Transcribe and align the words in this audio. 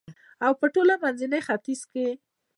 و 0.49 0.53
په 0.59 0.65
ټول 0.73 0.89
منځني 1.03 1.39
ختیځ 1.47 1.81
کې 1.91 2.07